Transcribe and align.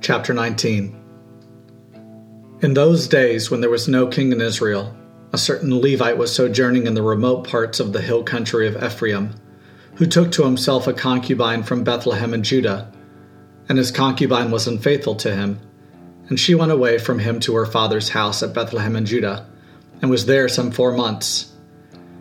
Chapter 0.00 0.34
19 0.34 0.94
In 2.60 2.74
those 2.74 3.08
days, 3.08 3.50
when 3.50 3.60
there 3.60 3.70
was 3.70 3.88
no 3.88 4.06
king 4.06 4.30
in 4.30 4.40
Israel, 4.40 4.94
a 5.32 5.38
certain 5.38 5.80
Levite 5.80 6.18
was 6.18 6.32
sojourning 6.32 6.86
in 6.86 6.94
the 6.94 7.02
remote 7.02 7.48
parts 7.48 7.80
of 7.80 7.92
the 7.92 8.00
hill 8.00 8.22
country 8.22 8.68
of 8.68 8.82
Ephraim, 8.82 9.34
who 9.94 10.06
took 10.06 10.30
to 10.32 10.44
himself 10.44 10.86
a 10.86 10.92
concubine 10.92 11.62
from 11.62 11.82
Bethlehem 11.82 12.34
in 12.34 12.42
Judah. 12.42 12.92
And 13.68 13.78
his 13.78 13.90
concubine 13.90 14.50
was 14.50 14.68
unfaithful 14.68 15.16
to 15.16 15.34
him, 15.34 15.60
and 16.28 16.38
she 16.38 16.54
went 16.54 16.72
away 16.72 16.98
from 16.98 17.18
him 17.18 17.40
to 17.40 17.54
her 17.56 17.66
father's 17.66 18.10
house 18.10 18.42
at 18.42 18.54
Bethlehem 18.54 18.94
in 18.96 19.06
Judah, 19.06 19.48
and 20.00 20.10
was 20.10 20.26
there 20.26 20.48
some 20.48 20.70
four 20.70 20.92
months. 20.92 21.52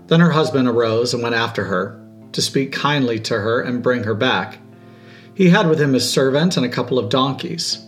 Then 0.08 0.22
her 0.22 0.32
husband 0.32 0.68
arose 0.68 1.14
and 1.14 1.22
went 1.22 1.36
after 1.36 1.66
her, 1.66 2.02
to 2.32 2.42
speak 2.42 2.72
kindly 2.72 3.20
to 3.20 3.36
her 3.36 3.62
and 3.62 3.84
bring 3.84 4.04
her 4.04 4.16
back. 4.16 4.60
He 5.36 5.50
had 5.50 5.68
with 5.68 5.82
him 5.82 5.94
his 5.94 6.10
servant 6.10 6.56
and 6.56 6.66
a 6.66 6.70
couple 6.70 6.98
of 6.98 7.10
donkeys. 7.10 7.86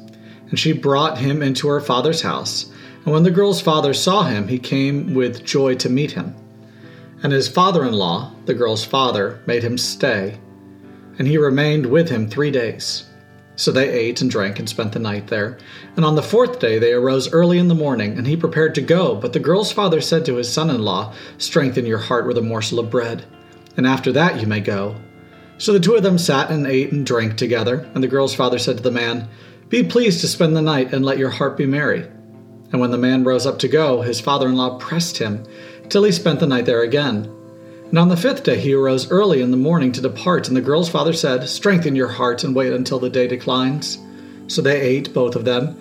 And 0.49 0.59
she 0.59 0.73
brought 0.73 1.17
him 1.17 1.41
into 1.41 1.67
her 1.69 1.81
father's 1.81 2.21
house. 2.21 2.69
And 3.05 3.13
when 3.13 3.23
the 3.23 3.31
girl's 3.31 3.61
father 3.61 3.93
saw 3.93 4.23
him, 4.23 4.49
he 4.49 4.59
came 4.59 5.13
with 5.13 5.45
joy 5.45 5.75
to 5.75 5.89
meet 5.89 6.11
him. 6.11 6.35
And 7.23 7.31
his 7.31 7.47
father 7.47 7.85
in 7.85 7.93
law, 7.93 8.33
the 8.45 8.53
girl's 8.53 8.83
father, 8.83 9.41
made 9.47 9.63
him 9.63 9.77
stay. 9.77 10.39
And 11.17 11.27
he 11.27 11.37
remained 11.37 11.85
with 11.85 12.09
him 12.09 12.29
three 12.29 12.51
days. 12.51 13.05
So 13.55 13.71
they 13.71 13.89
ate 13.89 14.21
and 14.21 14.29
drank 14.29 14.59
and 14.59 14.69
spent 14.69 14.91
the 14.91 14.99
night 14.99 15.27
there. 15.27 15.57
And 15.95 16.05
on 16.05 16.15
the 16.15 16.21
fourth 16.21 16.59
day 16.59 16.77
they 16.77 16.93
arose 16.93 17.31
early 17.31 17.57
in 17.57 17.69
the 17.69 17.75
morning, 17.75 18.17
and 18.17 18.27
he 18.27 18.37
prepared 18.37 18.75
to 18.75 18.81
go. 18.81 19.15
But 19.15 19.33
the 19.33 19.39
girl's 19.39 19.71
father 19.71 19.99
said 19.99 20.25
to 20.25 20.35
his 20.35 20.51
son 20.51 20.69
in 20.69 20.83
law, 20.83 21.13
Strengthen 21.37 21.85
your 21.85 21.97
heart 21.97 22.27
with 22.27 22.37
a 22.37 22.41
morsel 22.41 22.77
of 22.77 22.91
bread, 22.91 23.25
and 23.75 23.87
after 23.87 24.11
that 24.11 24.39
you 24.39 24.47
may 24.47 24.59
go. 24.59 24.95
So 25.59 25.73
the 25.73 25.79
two 25.79 25.95
of 25.95 26.03
them 26.03 26.19
sat 26.19 26.51
and 26.51 26.67
ate 26.67 26.91
and 26.91 27.05
drank 27.05 27.35
together, 27.35 27.89
and 27.95 28.03
the 28.03 28.07
girl's 28.07 28.35
father 28.35 28.59
said 28.59 28.77
to 28.77 28.83
the 28.83 28.91
man, 28.91 29.27
Be 29.69 29.83
pleased 29.83 30.21
to 30.21 30.27
spend 30.27 30.55
the 30.55 30.61
night, 30.61 30.93
and 30.93 31.03
let 31.03 31.17
your 31.17 31.31
heart 31.31 31.57
be 31.57 31.65
merry. 31.65 32.01
And 32.71 32.79
when 32.79 32.91
the 32.91 32.97
man 32.97 33.23
rose 33.23 33.45
up 33.47 33.57
to 33.59 33.67
go, 33.67 34.01
his 34.01 34.21
father 34.21 34.47
in 34.47 34.55
law 34.55 34.77
pressed 34.77 35.17
him, 35.17 35.45
till 35.89 36.03
he 36.03 36.11
spent 36.11 36.39
the 36.39 36.47
night 36.47 36.65
there 36.65 36.83
again. 36.83 37.33
And 37.89 37.97
on 37.97 38.09
the 38.09 38.17
fifth 38.17 38.43
day 38.43 38.59
he 38.59 38.73
arose 38.73 39.09
early 39.09 39.41
in 39.41 39.49
the 39.49 39.57
morning 39.57 39.91
to 39.93 40.01
depart, 40.01 40.47
and 40.47 40.55
the 40.55 40.61
girl's 40.61 40.89
father 40.89 41.13
said, 41.13 41.49
Strengthen 41.49 41.95
your 41.95 42.09
heart, 42.09 42.43
and 42.43 42.55
wait 42.55 42.73
until 42.73 42.99
the 42.99 43.09
day 43.09 43.27
declines. 43.27 43.97
So 44.47 44.61
they 44.61 44.79
ate, 44.79 45.13
both 45.13 45.35
of 45.35 45.45
them. 45.45 45.75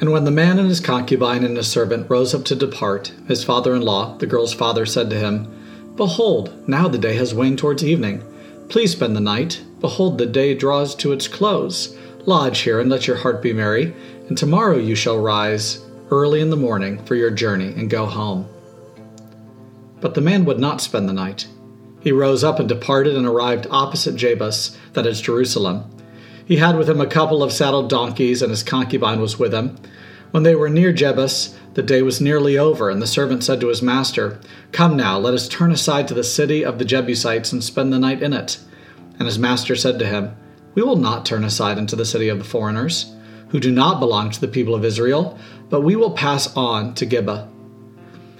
And 0.00 0.12
when 0.12 0.24
the 0.24 0.30
man 0.30 0.58
and 0.58 0.68
his 0.68 0.80
concubine 0.80 1.44
and 1.44 1.56
his 1.56 1.66
servant 1.66 2.08
rose 2.08 2.34
up 2.34 2.44
to 2.46 2.54
depart, 2.54 3.12
his 3.26 3.42
father 3.42 3.74
in 3.74 3.82
law, 3.82 4.16
the 4.18 4.26
girl's 4.26 4.54
father, 4.54 4.86
said 4.86 5.10
to 5.10 5.18
him, 5.18 5.94
Behold, 5.96 6.68
now 6.68 6.86
the 6.86 6.98
day 6.98 7.14
has 7.16 7.34
waned 7.34 7.58
towards 7.58 7.84
evening 7.84 8.22
Please 8.70 8.92
spend 8.92 9.16
the 9.16 9.20
night. 9.20 9.60
Behold, 9.80 10.16
the 10.16 10.26
day 10.26 10.54
draws 10.54 10.94
to 10.94 11.10
its 11.10 11.26
close. 11.26 11.96
Lodge 12.24 12.60
here 12.60 12.78
and 12.78 12.88
let 12.88 13.08
your 13.08 13.16
heart 13.16 13.42
be 13.42 13.52
merry, 13.52 13.92
and 14.28 14.38
tomorrow 14.38 14.76
you 14.76 14.94
shall 14.94 15.18
rise 15.18 15.84
early 16.12 16.40
in 16.40 16.50
the 16.50 16.56
morning 16.56 17.04
for 17.04 17.16
your 17.16 17.32
journey 17.32 17.74
and 17.74 17.90
go 17.90 18.06
home. 18.06 18.48
But 20.00 20.14
the 20.14 20.20
man 20.20 20.44
would 20.44 20.60
not 20.60 20.80
spend 20.80 21.08
the 21.08 21.12
night. 21.12 21.48
He 22.00 22.12
rose 22.12 22.44
up 22.44 22.60
and 22.60 22.68
departed 22.68 23.16
and 23.16 23.26
arrived 23.26 23.66
opposite 23.72 24.14
Jebus, 24.14 24.76
that 24.92 25.04
is 25.04 25.20
Jerusalem. 25.20 25.90
He 26.44 26.58
had 26.58 26.76
with 26.76 26.88
him 26.88 27.00
a 27.00 27.06
couple 27.08 27.42
of 27.42 27.52
saddled 27.52 27.90
donkeys, 27.90 28.40
and 28.40 28.50
his 28.50 28.62
concubine 28.62 29.20
was 29.20 29.36
with 29.36 29.52
him. 29.52 29.78
When 30.30 30.44
they 30.44 30.54
were 30.54 30.70
near 30.70 30.92
Jebus, 30.92 31.56
the 31.74 31.82
day 31.82 32.02
was 32.02 32.20
nearly 32.20 32.58
over, 32.58 32.90
and 32.90 33.00
the 33.00 33.06
servant 33.06 33.44
said 33.44 33.60
to 33.60 33.68
his 33.68 33.82
master, 33.82 34.40
Come 34.72 34.96
now, 34.96 35.18
let 35.18 35.34
us 35.34 35.48
turn 35.48 35.70
aside 35.70 36.08
to 36.08 36.14
the 36.14 36.24
city 36.24 36.64
of 36.64 36.78
the 36.78 36.84
Jebusites 36.84 37.52
and 37.52 37.62
spend 37.62 37.92
the 37.92 37.98
night 37.98 38.22
in 38.22 38.32
it. 38.32 38.58
And 39.18 39.26
his 39.26 39.38
master 39.38 39.76
said 39.76 39.98
to 39.98 40.06
him, 40.06 40.34
We 40.74 40.82
will 40.82 40.96
not 40.96 41.24
turn 41.24 41.44
aside 41.44 41.78
into 41.78 41.96
the 41.96 42.04
city 42.04 42.28
of 42.28 42.38
the 42.38 42.44
foreigners, 42.44 43.14
who 43.48 43.60
do 43.60 43.70
not 43.70 44.00
belong 44.00 44.30
to 44.30 44.40
the 44.40 44.48
people 44.48 44.74
of 44.74 44.84
Israel, 44.84 45.38
but 45.68 45.82
we 45.82 45.96
will 45.96 46.12
pass 46.12 46.54
on 46.56 46.94
to 46.94 47.06
Gibeah. 47.06 47.48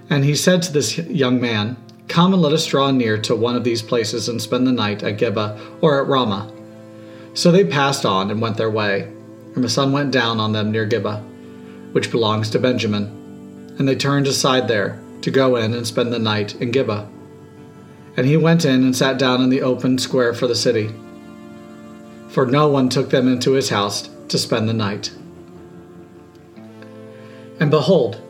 And 0.09 0.25
he 0.25 0.35
said 0.35 0.63
to 0.63 0.73
this 0.73 0.99
young 0.99 1.41
man, 1.41 1.77
Come 2.09 2.33
and 2.33 2.43
let 2.43 2.53
us 2.53 2.67
draw 2.67 2.91
near 2.91 3.17
to 3.23 3.37
one 3.37 3.55
of 3.55 3.63
these 3.63 3.83
places 3.83 4.29
and 4.29 4.43
spend 4.43 4.67
the 4.67 4.73
night 4.73 5.05
at 5.05 5.19
Gibeah 5.19 5.61
or 5.81 6.01
at 6.01 6.09
Ramah. 6.09 6.53
So 7.35 7.53
they 7.53 7.65
passed 7.65 8.05
on 8.05 8.31
and 8.31 8.41
went 8.41 8.57
their 8.57 8.71
way, 8.71 9.03
and 9.55 9.63
the 9.63 9.69
sun 9.69 9.93
went 9.93 10.11
down 10.11 10.41
on 10.41 10.53
them 10.53 10.73
near 10.73 10.85
Gibeah 10.87 11.25
which 11.93 12.11
belongs 12.11 12.51
to 12.51 12.59
Benjamin. 12.59 13.20
And 13.79 13.89
they 13.89 13.95
turned 13.95 14.27
aside 14.27 14.69
there 14.69 15.01
to 15.23 15.31
go 15.31 15.57
in 15.57 15.75
and 15.75 15.87
spend 15.87 16.13
the 16.13 16.19
night 16.19 16.55
in 16.57 16.71
Gibeah. 16.71 17.09
And 18.17 18.27
he 18.27 18.37
went 18.37 18.65
in 18.65 18.83
and 18.83 18.97
sat 18.97 19.19
down 19.19 19.43
in 19.43 19.51
the 19.51 19.63
open 19.63 19.99
square 19.99 20.35
for 20.35 20.47
the 20.47 20.55
city. 20.55 20.91
For 22.29 22.47
no 22.47 22.69
one 22.69 22.89
took 22.89 23.11
them 23.11 23.29
into 23.29 23.53
his 23.53 23.69
house 23.71 24.09
to 24.29 24.39
spend 24.39 24.69
the 24.69 24.75
night. 24.75 25.13
And 27.59 27.71
behold, 27.71 28.21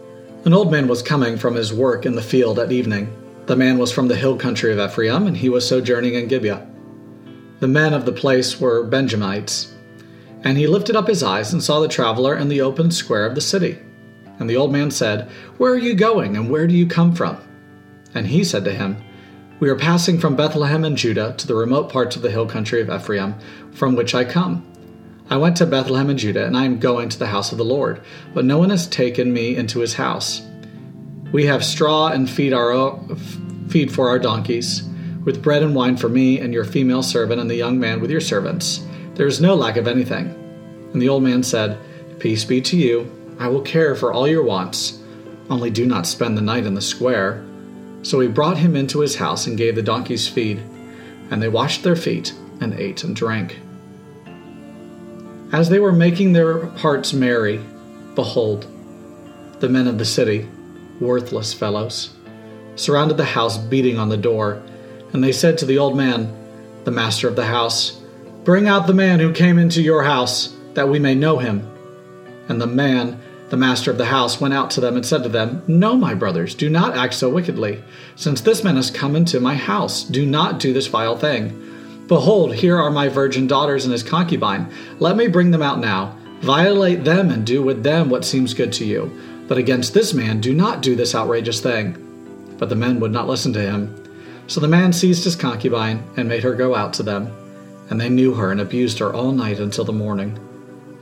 an 0.44 0.54
old 0.54 0.70
man 0.70 0.88
was 0.88 1.02
coming 1.02 1.36
from 1.36 1.54
his 1.54 1.72
work 1.72 2.06
in 2.06 2.14
the 2.14 2.22
field 2.22 2.58
at 2.58 2.72
evening. 2.72 3.16
The 3.46 3.56
man 3.56 3.78
was 3.78 3.92
from 3.92 4.08
the 4.08 4.16
hill 4.16 4.36
country 4.36 4.72
of 4.72 4.78
Ephraim, 4.78 5.26
and 5.26 5.36
he 5.36 5.48
was 5.48 5.68
sojourning 5.68 6.14
in 6.14 6.28
Gibeah. 6.28 6.66
The 7.60 7.68
men 7.68 7.92
of 7.92 8.06
the 8.06 8.12
place 8.12 8.60
were 8.60 8.84
Benjamites 8.84 9.72
and 10.42 10.56
he 10.56 10.66
lifted 10.66 10.96
up 10.96 11.08
his 11.08 11.22
eyes 11.22 11.52
and 11.52 11.62
saw 11.62 11.80
the 11.80 11.88
traveler 11.88 12.36
in 12.36 12.48
the 12.48 12.60
open 12.60 12.90
square 12.90 13.26
of 13.26 13.34
the 13.34 13.40
city. 13.40 13.78
And 14.40 14.48
the 14.48 14.56
old 14.56 14.72
man 14.72 14.90
said, 14.90 15.30
Where 15.58 15.72
are 15.72 15.78
you 15.78 15.94
going, 15.94 16.36
and 16.36 16.50
where 16.50 16.66
do 16.66 16.74
you 16.74 16.86
come 16.86 17.14
from? 17.14 17.38
And 18.14 18.26
he 18.26 18.42
said 18.42 18.64
to 18.64 18.72
him, 18.72 18.96
We 19.60 19.68
are 19.68 19.76
passing 19.76 20.18
from 20.18 20.34
Bethlehem 20.34 20.84
in 20.84 20.96
Judah 20.96 21.34
to 21.36 21.46
the 21.46 21.54
remote 21.54 21.92
parts 21.92 22.16
of 22.16 22.22
the 22.22 22.30
hill 22.30 22.46
country 22.46 22.80
of 22.80 22.90
Ephraim, 22.90 23.34
from 23.72 23.94
which 23.94 24.14
I 24.14 24.24
come. 24.24 24.66
I 25.28 25.36
went 25.36 25.58
to 25.58 25.66
Bethlehem 25.66 26.10
in 26.10 26.18
Judah, 26.18 26.46
and 26.46 26.56
I 26.56 26.64
am 26.64 26.80
going 26.80 27.10
to 27.10 27.18
the 27.18 27.28
house 27.28 27.52
of 27.52 27.58
the 27.58 27.64
Lord, 27.64 28.00
but 28.34 28.46
no 28.46 28.58
one 28.58 28.70
has 28.70 28.88
taken 28.88 29.32
me 29.32 29.54
into 29.54 29.80
his 29.80 29.94
house. 29.94 30.42
We 31.32 31.46
have 31.46 31.64
straw 31.64 32.08
and 32.08 32.28
feed 32.28 32.52
our 32.52 32.98
feed 33.68 33.92
for 33.92 34.08
our 34.08 34.18
donkeys, 34.18 34.82
with 35.24 35.42
bread 35.42 35.62
and 35.62 35.74
wine 35.74 35.96
for 35.98 36.08
me 36.08 36.40
and 36.40 36.52
your 36.52 36.64
female 36.64 37.02
servant 37.04 37.40
and 37.40 37.48
the 37.48 37.54
young 37.54 37.78
man 37.78 38.00
with 38.00 38.10
your 38.10 38.20
servants. 38.20 38.84
There 39.14 39.26
is 39.26 39.40
no 39.40 39.54
lack 39.54 39.76
of 39.76 39.86
anything. 39.86 40.34
And 40.92 41.00
the 41.00 41.10
old 41.10 41.22
man 41.22 41.42
said, 41.42 41.78
Peace 42.18 42.44
be 42.44 42.60
to 42.62 42.76
you. 42.76 43.19
I 43.40 43.48
will 43.48 43.62
care 43.62 43.96
for 43.96 44.12
all 44.12 44.28
your 44.28 44.42
wants. 44.42 44.98
Only 45.48 45.70
do 45.70 45.86
not 45.86 46.06
spend 46.06 46.36
the 46.36 46.42
night 46.42 46.66
in 46.66 46.74
the 46.74 46.82
square. 46.82 47.42
So 48.02 48.20
he 48.20 48.28
brought 48.28 48.58
him 48.58 48.76
into 48.76 49.00
his 49.00 49.16
house 49.16 49.46
and 49.46 49.56
gave 49.56 49.74
the 49.74 49.82
donkeys 49.82 50.28
feed. 50.28 50.58
And 51.30 51.40
they 51.40 51.48
washed 51.48 51.82
their 51.82 51.96
feet 51.96 52.34
and 52.60 52.74
ate 52.74 53.02
and 53.02 53.16
drank. 53.16 53.58
As 55.52 55.70
they 55.70 55.78
were 55.78 55.90
making 55.90 56.34
their 56.34 56.66
hearts 56.66 57.14
merry, 57.14 57.58
behold, 58.14 58.66
the 59.60 59.70
men 59.70 59.86
of 59.86 59.96
the 59.96 60.04
city, 60.04 60.46
worthless 61.00 61.54
fellows, 61.54 62.14
surrounded 62.76 63.16
the 63.16 63.24
house, 63.24 63.56
beating 63.56 63.98
on 63.98 64.10
the 64.10 64.18
door. 64.18 64.62
And 65.14 65.24
they 65.24 65.32
said 65.32 65.56
to 65.58 65.66
the 65.66 65.78
old 65.78 65.96
man, 65.96 66.30
the 66.84 66.90
master 66.90 67.26
of 67.26 67.36
the 67.36 67.46
house, 67.46 68.00
Bring 68.44 68.68
out 68.68 68.86
the 68.86 68.94
man 68.94 69.18
who 69.18 69.32
came 69.32 69.58
into 69.58 69.80
your 69.80 70.02
house, 70.02 70.54
that 70.74 70.88
we 70.88 70.98
may 70.98 71.14
know 71.14 71.38
him. 71.38 71.66
And 72.48 72.60
the 72.60 72.66
man, 72.66 73.20
the 73.50 73.56
master 73.56 73.91
of 73.91 73.99
the 73.99 74.06
house, 74.06 74.41
went 74.41 74.55
out 74.55 74.71
to 74.72 74.81
them 74.81 74.97
and 74.97 75.05
said 75.05 75.22
to 75.22 75.28
them, 75.28 75.62
No, 75.66 75.97
my 75.97 76.15
brothers, 76.15 76.55
do 76.55 76.71
not 76.71 76.97
act 76.97 77.15
so 77.15 77.28
wickedly. 77.28 77.83
Since 78.16 78.41
this 78.41 78.65
man 78.65 78.77
has 78.77 78.91
come 78.91 79.15
into 79.15 79.41
my 79.41 79.55
house, 79.55 80.03
do 80.05 80.25
not 80.25 80.59
do 80.59 80.72
this 80.72 80.87
vile 80.87 81.16
thing. 81.16 82.06
Behold, 82.09 82.55
here 82.55 82.78
are 82.78 82.91
my 82.91 83.09
virgin 83.09 83.47
daughters 83.47 83.84
and 83.84 83.93
his 83.93 84.03
concubine. 84.03 84.72
Let 84.99 85.16
me 85.16 85.28
bring 85.28 85.50
them 85.50 85.62
out 85.62 85.78
now. 85.78 86.16
Violate 86.41 87.05
them 87.05 87.31
and 87.31 87.47
do 87.47 87.62
with 87.62 87.83
them 87.83 88.09
what 88.09 88.25
seems 88.25 88.55
good 88.55 88.72
to 88.75 88.84
you. 88.84 89.11
But 89.47 89.59
against 89.59 89.94
this 89.94 90.15
man, 90.15 90.41
do 90.41 90.55
not 90.55 90.82
do 90.82 90.97
this 90.97 91.15
outrageous 91.15 91.61
thing. 91.61 92.55
But 92.59 92.69
the 92.69 92.77
men 92.77 93.00
would 93.00 93.12
not 93.12 93.28
listen 93.28 93.53
to 93.53 93.61
him. 93.61 93.97
So 94.47 94.61
the 94.61 94.69
man 94.69 94.93
seized 94.93 95.25
his 95.25 95.37
concubine 95.37 96.03
and 96.17 96.28
made 96.28 96.43
her 96.43 96.55
go 96.55 96.75
out 96.75 96.93
to 96.94 97.03
them 97.03 97.32
and 97.91 98.00
they 98.00 98.09
knew 98.09 98.34
her 98.34 98.50
and 98.53 98.61
abused 98.61 99.00
her 99.00 99.12
all 99.12 99.32
night 99.32 99.59
until 99.59 99.84
the 99.84 99.93
morning. 99.93 100.38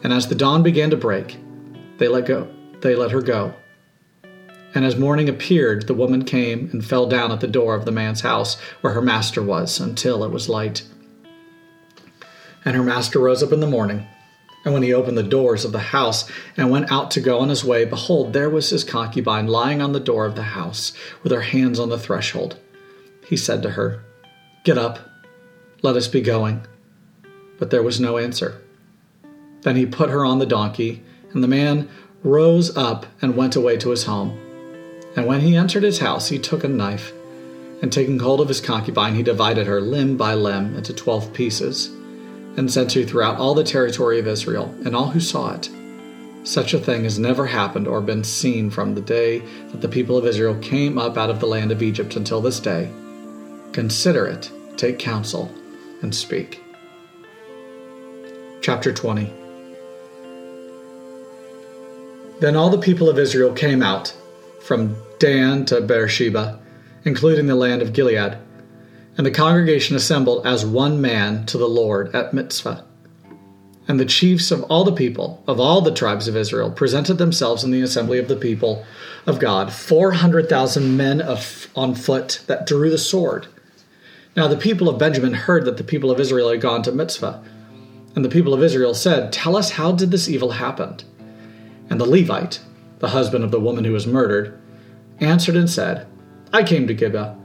And 0.02 0.12
as 0.12 0.26
the 0.26 0.34
dawn 0.34 0.62
began 0.62 0.90
to 0.90 0.96
break, 0.96 1.36
they 1.98 2.08
let 2.08 2.26
go 2.26 2.48
they 2.80 2.94
let 2.94 3.10
her 3.10 3.22
go. 3.22 3.54
And 4.74 4.84
as 4.84 4.96
morning 4.96 5.28
appeared, 5.28 5.86
the 5.86 5.94
woman 5.94 6.24
came 6.24 6.68
and 6.72 6.84
fell 6.84 7.08
down 7.08 7.32
at 7.32 7.40
the 7.40 7.48
door 7.48 7.74
of 7.74 7.84
the 7.84 7.90
man's 7.90 8.20
house 8.20 8.56
where 8.82 8.92
her 8.92 9.02
master 9.02 9.42
was 9.42 9.80
until 9.80 10.22
it 10.22 10.30
was 10.30 10.48
light. 10.48 10.84
And 12.64 12.76
her 12.76 12.84
master 12.84 13.18
rose 13.18 13.42
up 13.42 13.50
in 13.50 13.58
the 13.58 13.66
morning, 13.66 14.06
and 14.64 14.74
when 14.74 14.84
he 14.84 14.92
opened 14.92 15.18
the 15.18 15.22
doors 15.22 15.64
of 15.64 15.72
the 15.72 15.78
house 15.78 16.30
and 16.56 16.70
went 16.70 16.92
out 16.92 17.10
to 17.12 17.20
go 17.20 17.40
on 17.40 17.48
his 17.48 17.64
way, 17.64 17.84
behold, 17.84 18.32
there 18.32 18.50
was 18.50 18.70
his 18.70 18.84
concubine 18.84 19.46
lying 19.48 19.82
on 19.82 19.92
the 19.92 20.00
door 20.00 20.26
of 20.26 20.36
the 20.36 20.42
house 20.42 20.92
with 21.22 21.32
her 21.32 21.40
hands 21.40 21.80
on 21.80 21.88
the 21.88 21.98
threshold. 21.98 22.58
He 23.26 23.36
said 23.36 23.62
to 23.62 23.70
her, 23.70 24.04
Get 24.64 24.78
up, 24.78 25.00
let 25.82 25.96
us 25.96 26.06
be 26.06 26.20
going 26.20 26.64
but 27.58 27.70
there 27.70 27.82
was 27.82 28.00
no 28.00 28.18
answer. 28.18 28.62
Then 29.62 29.76
he 29.76 29.84
put 29.84 30.10
her 30.10 30.24
on 30.24 30.38
the 30.38 30.46
donkey, 30.46 31.02
and 31.32 31.42
the 31.42 31.48
man 31.48 31.88
rose 32.22 32.76
up 32.76 33.06
and 33.22 33.36
went 33.36 33.56
away 33.56 33.76
to 33.78 33.90
his 33.90 34.04
home. 34.04 34.38
And 35.16 35.26
when 35.26 35.40
he 35.40 35.56
entered 35.56 35.82
his 35.82 35.98
house, 35.98 36.28
he 36.28 36.38
took 36.38 36.64
a 36.64 36.68
knife, 36.68 37.12
and 37.82 37.92
taking 37.92 38.18
hold 38.18 38.40
of 38.40 38.48
his 38.48 38.60
concubine, 38.60 39.14
he 39.14 39.22
divided 39.22 39.66
her 39.66 39.80
limb 39.80 40.16
by 40.16 40.34
limb 40.34 40.74
into 40.76 40.92
twelve 40.92 41.32
pieces. 41.32 41.90
and 42.56 42.72
sent 42.72 42.92
her 42.92 43.04
throughout 43.04 43.36
all 43.36 43.54
the 43.54 43.62
territory 43.62 44.18
of 44.18 44.26
Israel, 44.26 44.74
and 44.84 44.96
all 44.96 45.10
who 45.10 45.20
saw 45.20 45.54
it. 45.54 45.70
Such 46.42 46.74
a 46.74 46.78
thing 46.78 47.04
has 47.04 47.16
never 47.16 47.46
happened 47.46 47.86
or 47.86 48.00
been 48.00 48.24
seen 48.24 48.68
from 48.68 48.94
the 48.94 49.00
day 49.00 49.38
that 49.70 49.80
the 49.80 49.88
people 49.88 50.16
of 50.16 50.26
Israel 50.26 50.56
came 50.56 50.98
up 50.98 51.16
out 51.16 51.30
of 51.30 51.38
the 51.38 51.46
land 51.46 51.70
of 51.70 51.82
Egypt 51.82 52.16
until 52.16 52.40
this 52.40 52.58
day. 52.58 52.90
Consider 53.72 54.26
it, 54.26 54.50
take 54.76 54.98
counsel, 54.98 55.54
and 56.02 56.12
speak. 56.12 56.60
Chapter 58.60 58.92
20 58.92 59.32
Then 62.40 62.56
all 62.56 62.70
the 62.70 62.78
people 62.78 63.08
of 63.08 63.18
Israel 63.18 63.52
came 63.52 63.82
out, 63.82 64.14
from 64.60 64.96
Dan 65.18 65.64
to 65.66 65.80
Beersheba, 65.80 66.60
including 67.04 67.46
the 67.46 67.54
land 67.54 67.82
of 67.82 67.92
Gilead 67.92 68.38
and 69.18 69.26
the 69.26 69.32
congregation 69.32 69.96
assembled 69.96 70.46
as 70.46 70.64
one 70.64 71.00
man 71.00 71.44
to 71.46 71.58
the 71.58 71.68
Lord 71.68 72.14
at 72.14 72.32
Mizpah. 72.32 72.82
And 73.88 73.98
the 73.98 74.04
chiefs 74.04 74.52
of 74.52 74.62
all 74.64 74.84
the 74.84 74.92
people, 74.92 75.42
of 75.48 75.58
all 75.58 75.80
the 75.80 75.92
tribes 75.92 76.28
of 76.28 76.36
Israel, 76.36 76.70
presented 76.70 77.14
themselves 77.14 77.64
in 77.64 77.72
the 77.72 77.80
assembly 77.82 78.20
of 78.20 78.28
the 78.28 78.36
people 78.36 78.84
of 79.26 79.40
God, 79.40 79.72
400,000 79.72 80.96
men 80.96 81.20
of, 81.20 81.68
on 81.74 81.96
foot 81.96 82.44
that 82.46 82.64
drew 82.64 82.90
the 82.90 82.98
sword. 82.98 83.48
Now 84.36 84.46
the 84.46 84.56
people 84.56 84.88
of 84.88 85.00
Benjamin 85.00 85.34
heard 85.34 85.64
that 85.64 85.78
the 85.78 85.84
people 85.84 86.12
of 86.12 86.20
Israel 86.20 86.50
had 86.50 86.60
gone 86.60 86.84
to 86.84 86.92
Mizpah. 86.92 87.42
And 88.14 88.24
the 88.24 88.28
people 88.28 88.54
of 88.54 88.62
Israel 88.62 88.94
said, 88.94 89.32
Tell 89.32 89.56
us, 89.56 89.72
how 89.72 89.92
did 89.92 90.12
this 90.12 90.28
evil 90.28 90.52
happen? 90.52 90.98
And 91.90 92.00
the 92.00 92.06
Levite, 92.06 92.60
the 92.98 93.08
husband 93.08 93.44
of 93.44 93.50
the 93.50 93.60
woman 93.60 93.84
who 93.84 93.92
was 93.92 94.06
murdered, 94.06 94.60
answered 95.20 95.56
and 95.56 95.68
said, 95.68 96.06
I 96.52 96.62
came 96.62 96.86
to 96.86 96.94
Gibeah 96.94 97.36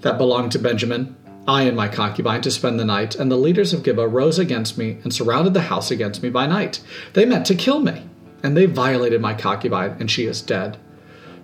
that 0.00 0.18
belonged 0.18 0.52
to 0.52 0.58
Benjamin, 0.58 1.16
I 1.48 1.62
and 1.62 1.76
my 1.76 1.88
concubine, 1.88 2.42
to 2.42 2.50
spend 2.50 2.78
the 2.78 2.84
night, 2.84 3.14
and 3.14 3.30
the 3.30 3.36
leaders 3.36 3.72
of 3.72 3.82
Gibeah 3.82 4.08
rose 4.08 4.38
against 4.38 4.76
me 4.76 4.98
and 5.04 5.14
surrounded 5.14 5.54
the 5.54 5.62
house 5.62 5.90
against 5.90 6.22
me 6.22 6.30
by 6.30 6.46
night. 6.46 6.80
They 7.12 7.24
meant 7.24 7.46
to 7.46 7.54
kill 7.54 7.80
me, 7.80 8.02
and 8.42 8.56
they 8.56 8.66
violated 8.66 9.20
my 9.20 9.34
concubine, 9.34 9.96
and 10.00 10.10
she 10.10 10.26
is 10.26 10.42
dead. 10.42 10.76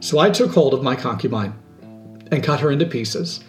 So 0.00 0.18
I 0.18 0.30
took 0.30 0.52
hold 0.52 0.74
of 0.74 0.82
my 0.82 0.96
concubine 0.96 1.54
and 2.32 2.42
cut 2.42 2.60
her 2.60 2.70
into 2.70 2.86
pieces, 2.86 3.44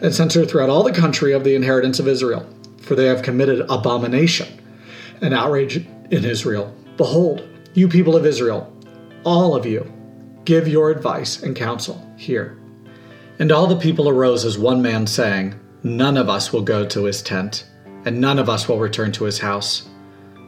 and 0.00 0.14
sent 0.14 0.34
her 0.34 0.44
throughout 0.44 0.70
all 0.70 0.82
the 0.82 0.92
country 0.92 1.32
of 1.32 1.42
the 1.42 1.54
inheritance 1.54 1.98
of 1.98 2.06
Israel, 2.06 2.46
for 2.80 2.94
they 2.94 3.06
have 3.06 3.22
committed 3.22 3.66
abomination 3.68 4.46
and 5.20 5.34
outrage 5.34 5.76
in 5.76 6.24
Israel. 6.24 6.74
Behold, 6.96 7.48
you 7.76 7.86
people 7.86 8.16
of 8.16 8.24
Israel, 8.24 8.72
all 9.22 9.54
of 9.54 9.66
you, 9.66 9.92
give 10.46 10.66
your 10.66 10.90
advice 10.90 11.42
and 11.42 11.54
counsel 11.54 12.10
here. 12.16 12.58
And 13.38 13.52
all 13.52 13.66
the 13.66 13.76
people 13.76 14.08
arose 14.08 14.46
as 14.46 14.58
one 14.58 14.80
man, 14.80 15.06
saying, 15.06 15.60
None 15.82 16.16
of 16.16 16.30
us 16.30 16.54
will 16.54 16.62
go 16.62 16.86
to 16.86 17.04
his 17.04 17.20
tent, 17.20 17.66
and 18.06 18.18
none 18.18 18.38
of 18.38 18.48
us 18.48 18.66
will 18.66 18.78
return 18.78 19.12
to 19.12 19.24
his 19.24 19.38
house. 19.38 19.90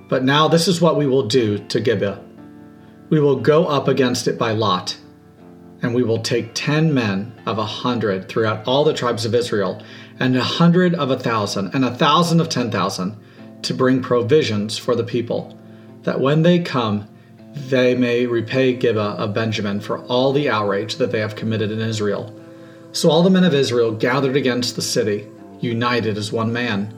But 0.08 0.24
now 0.24 0.48
this 0.48 0.66
is 0.68 0.80
what 0.80 0.96
we 0.96 1.06
will 1.06 1.28
do 1.28 1.58
to 1.68 1.80
Gibeah. 1.80 2.18
We 3.10 3.20
will 3.20 3.36
go 3.36 3.66
up 3.66 3.88
against 3.88 4.26
it 4.26 4.38
by 4.38 4.52
lot, 4.52 4.96
and 5.82 5.94
we 5.94 6.04
will 6.04 6.22
take 6.22 6.54
ten 6.54 6.94
men 6.94 7.38
of 7.44 7.58
a 7.58 7.66
hundred 7.66 8.30
throughout 8.30 8.66
all 8.66 8.84
the 8.84 8.94
tribes 8.94 9.26
of 9.26 9.34
Israel, 9.34 9.82
and 10.18 10.34
a 10.34 10.42
hundred 10.42 10.94
of 10.94 11.10
a 11.10 11.18
thousand, 11.18 11.74
and 11.74 11.84
a 11.84 11.94
thousand 11.94 12.40
of 12.40 12.48
ten 12.48 12.70
thousand, 12.70 13.18
to 13.62 13.74
bring 13.74 14.00
provisions 14.00 14.78
for 14.78 14.96
the 14.96 15.04
people, 15.04 15.58
that 16.04 16.20
when 16.20 16.40
they 16.40 16.58
come, 16.58 17.06
they 17.68 17.94
may 17.94 18.26
repay 18.26 18.74
Gibeah 18.74 19.00
of 19.00 19.34
Benjamin 19.34 19.80
for 19.80 19.98
all 20.04 20.32
the 20.32 20.48
outrage 20.48 20.96
that 20.96 21.12
they 21.12 21.20
have 21.20 21.36
committed 21.36 21.70
in 21.70 21.80
Israel 21.80 22.34
so 22.92 23.10
all 23.10 23.22
the 23.22 23.30
men 23.30 23.44
of 23.44 23.54
Israel 23.54 23.92
gathered 23.92 24.36
against 24.36 24.76
the 24.76 24.82
city, 24.82 25.28
united 25.60 26.16
as 26.16 26.32
one 26.32 26.52
man. 26.52 26.94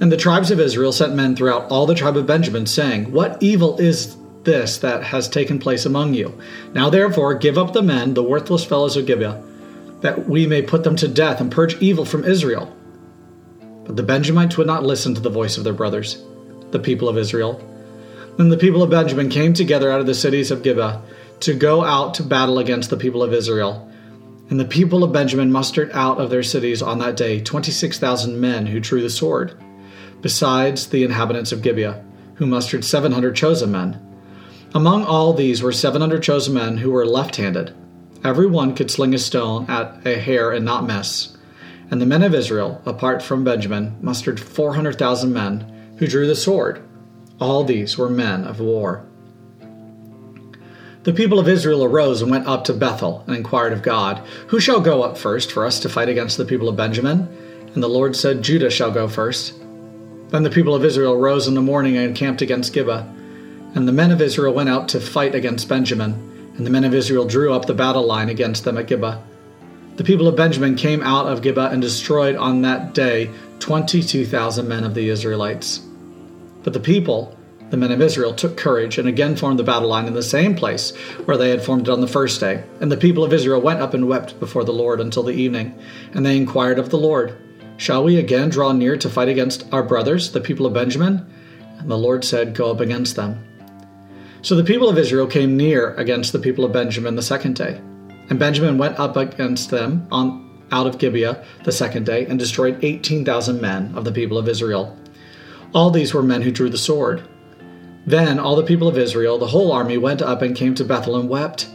And 0.00 0.10
the 0.10 0.16
tribes 0.16 0.50
of 0.50 0.60
Israel 0.60 0.92
sent 0.92 1.14
men 1.14 1.36
throughout 1.36 1.70
all 1.70 1.86
the 1.86 1.94
tribe 1.94 2.16
of 2.16 2.26
Benjamin, 2.26 2.66
saying, 2.66 3.12
What 3.12 3.42
evil 3.42 3.78
is 3.78 4.16
this 4.44 4.78
that 4.78 5.02
has 5.04 5.28
taken 5.28 5.58
place 5.58 5.84
among 5.84 6.14
you? 6.14 6.38
Now 6.72 6.88
therefore 6.88 7.34
give 7.34 7.58
up 7.58 7.72
the 7.72 7.82
men, 7.82 8.14
the 8.14 8.22
worthless 8.22 8.64
fellows 8.64 8.96
of 8.96 9.06
Gibeah, 9.06 9.42
that 10.00 10.26
we 10.26 10.46
may 10.46 10.62
put 10.62 10.84
them 10.84 10.96
to 10.96 11.08
death 11.08 11.40
and 11.40 11.52
purge 11.52 11.76
evil 11.82 12.04
from 12.04 12.24
Israel. 12.24 12.74
But 13.84 13.96
the 13.96 14.02
Benjamites 14.02 14.56
would 14.56 14.66
not 14.66 14.84
listen 14.84 15.14
to 15.14 15.20
the 15.20 15.28
voice 15.28 15.58
of 15.58 15.64
their 15.64 15.74
brothers, 15.74 16.24
the 16.70 16.78
people 16.78 17.08
of 17.08 17.18
Israel. 17.18 17.60
Then 18.36 18.48
the 18.48 18.56
people 18.56 18.82
of 18.82 18.90
Benjamin 18.90 19.28
came 19.28 19.52
together 19.52 19.90
out 19.90 20.00
of 20.00 20.06
the 20.06 20.14
cities 20.14 20.50
of 20.50 20.62
Gibeah 20.62 21.02
to 21.40 21.54
go 21.54 21.84
out 21.84 22.14
to 22.14 22.22
battle 22.22 22.58
against 22.58 22.90
the 22.90 22.96
people 22.96 23.22
of 23.22 23.32
Israel. 23.32 23.90
And 24.48 24.58
the 24.58 24.64
people 24.64 25.04
of 25.04 25.12
Benjamin 25.12 25.52
mustered 25.52 25.90
out 25.92 26.18
of 26.18 26.30
their 26.30 26.42
cities 26.42 26.82
on 26.82 26.98
that 26.98 27.16
day 27.16 27.40
26,000 27.40 28.40
men 28.40 28.66
who 28.66 28.80
drew 28.80 29.00
the 29.00 29.10
sword, 29.10 29.54
besides 30.22 30.88
the 30.88 31.04
inhabitants 31.04 31.52
of 31.52 31.62
Gibeah, 31.62 32.04
who 32.34 32.46
mustered 32.46 32.84
700 32.84 33.36
chosen 33.36 33.70
men. 33.70 34.00
Among 34.74 35.04
all 35.04 35.32
these 35.32 35.62
were 35.62 35.72
700 35.72 36.22
chosen 36.22 36.54
men 36.54 36.78
who 36.78 36.90
were 36.90 37.06
left 37.06 37.36
handed. 37.36 37.74
Every 38.24 38.46
one 38.46 38.74
could 38.74 38.90
sling 38.90 39.14
a 39.14 39.18
stone 39.18 39.68
at 39.68 40.06
a 40.06 40.18
hair 40.18 40.50
and 40.50 40.64
not 40.64 40.86
miss. 40.86 41.36
And 41.90 42.00
the 42.00 42.06
men 42.06 42.22
of 42.22 42.34
Israel, 42.34 42.82
apart 42.84 43.22
from 43.22 43.44
Benjamin, 43.44 43.96
mustered 44.00 44.38
400,000 44.38 45.32
men 45.32 45.94
who 45.98 46.06
drew 46.06 46.26
the 46.26 46.36
sword. 46.36 46.82
All 47.40 47.64
these 47.64 47.96
were 47.96 48.10
men 48.10 48.44
of 48.44 48.60
war. 48.60 49.06
The 51.04 51.14
people 51.14 51.38
of 51.38 51.48
Israel 51.48 51.82
arose 51.82 52.20
and 52.20 52.30
went 52.30 52.46
up 52.46 52.64
to 52.64 52.74
Bethel 52.74 53.24
and 53.26 53.34
inquired 53.34 53.72
of 53.72 53.82
God, 53.82 54.18
Who 54.48 54.60
shall 54.60 54.80
go 54.80 55.02
up 55.02 55.16
first 55.16 55.50
for 55.50 55.64
us 55.64 55.80
to 55.80 55.88
fight 55.88 56.10
against 56.10 56.36
the 56.36 56.44
people 56.44 56.68
of 56.68 56.76
Benjamin? 56.76 57.26
And 57.74 57.82
the 57.82 57.88
Lord 57.88 58.14
said, 58.14 58.42
Judah 58.42 58.70
shall 58.70 58.90
go 58.90 59.08
first. 59.08 59.54
Then 60.28 60.42
the 60.42 60.50
people 60.50 60.74
of 60.74 60.84
Israel 60.84 61.16
rose 61.16 61.48
in 61.48 61.54
the 61.54 61.62
morning 61.62 61.96
and 61.96 62.06
encamped 62.06 62.42
against 62.42 62.74
Gibeah. 62.74 63.10
And 63.74 63.88
the 63.88 63.92
men 63.92 64.10
of 64.10 64.20
Israel 64.20 64.52
went 64.52 64.68
out 64.68 64.88
to 64.90 65.00
fight 65.00 65.34
against 65.34 65.68
Benjamin. 65.68 66.52
And 66.58 66.66
the 66.66 66.70
men 66.70 66.84
of 66.84 66.92
Israel 66.92 67.24
drew 67.24 67.54
up 67.54 67.64
the 67.64 67.72
battle 67.72 68.04
line 68.04 68.28
against 68.28 68.64
them 68.64 68.76
at 68.76 68.86
Gibeah. 68.86 69.22
The 69.96 70.04
people 70.04 70.28
of 70.28 70.36
Benjamin 70.36 70.76
came 70.76 71.02
out 71.02 71.26
of 71.26 71.40
Gibeah 71.40 71.70
and 71.70 71.80
destroyed 71.80 72.36
on 72.36 72.60
that 72.62 72.92
day 72.92 73.30
22,000 73.60 74.68
men 74.68 74.84
of 74.84 74.94
the 74.94 75.08
Israelites. 75.08 75.80
But 76.62 76.72
the 76.72 76.80
people 76.80 77.36
the 77.70 77.76
men 77.76 77.92
of 77.92 78.02
Israel 78.02 78.34
took 78.34 78.56
courage 78.56 78.98
and 78.98 79.08
again 79.08 79.36
formed 79.36 79.58
the 79.58 79.64
battle 79.64 79.88
line 79.88 80.06
in 80.06 80.14
the 80.14 80.24
same 80.24 80.56
place 80.56 80.90
where 81.24 81.36
they 81.36 81.50
had 81.50 81.62
formed 81.62 81.86
it 81.86 81.92
on 81.92 82.00
the 82.00 82.08
first 82.08 82.40
day. 82.40 82.64
And 82.80 82.90
the 82.90 82.96
people 82.96 83.22
of 83.22 83.32
Israel 83.32 83.60
went 83.60 83.80
up 83.80 83.94
and 83.94 84.08
wept 84.08 84.40
before 84.40 84.64
the 84.64 84.72
Lord 84.72 85.00
until 85.00 85.22
the 85.22 85.34
evening. 85.34 85.78
And 86.12 86.26
they 86.26 86.36
inquired 86.36 86.80
of 86.80 86.90
the 86.90 86.98
Lord, 86.98 87.36
Shall 87.76 88.04
we 88.04 88.18
again 88.18 88.50
draw 88.50 88.72
near 88.72 88.96
to 88.98 89.08
fight 89.08 89.28
against 89.28 89.72
our 89.72 89.82
brothers, 89.82 90.32
the 90.32 90.40
people 90.40 90.66
of 90.66 90.74
Benjamin? 90.74 91.32
And 91.78 91.90
the 91.90 91.96
Lord 91.96 92.24
said, 92.24 92.54
Go 92.54 92.70
up 92.72 92.80
against 92.80 93.16
them. 93.16 93.46
So 94.42 94.56
the 94.56 94.64
people 94.64 94.88
of 94.88 94.98
Israel 94.98 95.26
came 95.26 95.56
near 95.56 95.94
against 95.94 96.32
the 96.32 96.38
people 96.38 96.64
of 96.64 96.72
Benjamin 96.72 97.14
the 97.14 97.22
second 97.22 97.54
day. 97.54 97.80
And 98.28 98.38
Benjamin 98.38 98.78
went 98.78 98.98
up 98.98 99.16
against 99.16 99.70
them 99.70 100.08
on, 100.10 100.64
out 100.72 100.86
of 100.86 100.98
Gibeah 100.98 101.44
the 101.64 101.72
second 101.72 102.04
day 102.04 102.26
and 102.26 102.38
destroyed 102.38 102.82
18,000 102.82 103.60
men 103.60 103.94
of 103.94 104.04
the 104.04 104.12
people 104.12 104.38
of 104.38 104.48
Israel. 104.48 104.96
All 105.72 105.90
these 105.90 106.12
were 106.12 106.22
men 106.22 106.42
who 106.42 106.50
drew 106.50 106.68
the 106.68 106.78
sword. 106.78 107.22
Then 108.06 108.38
all 108.38 108.56
the 108.56 108.64
people 108.64 108.88
of 108.88 108.98
Israel, 108.98 109.38
the 109.38 109.46
whole 109.46 109.70
army, 109.70 109.96
went 109.96 110.22
up 110.22 110.42
and 110.42 110.56
came 110.56 110.74
to 110.74 110.84
Bethel 110.84 111.18
and 111.18 111.28
wept. 111.28 111.68